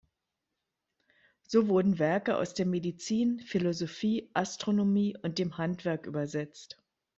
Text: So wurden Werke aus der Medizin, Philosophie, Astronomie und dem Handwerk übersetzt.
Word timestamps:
So 1.43 1.67
wurden 1.67 1.99
Werke 1.99 2.35
aus 2.35 2.55
der 2.55 2.65
Medizin, 2.65 3.39
Philosophie, 3.39 4.31
Astronomie 4.33 5.15
und 5.21 5.37
dem 5.37 5.59
Handwerk 5.59 6.07
übersetzt. 6.07 6.81